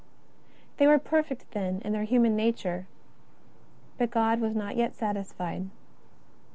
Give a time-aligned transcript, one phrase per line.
[0.77, 2.87] They were perfect, then, in their human nature;
[3.99, 5.69] but God was not yet satisfied.